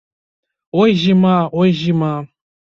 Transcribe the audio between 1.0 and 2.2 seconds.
зіма, ой, зіма!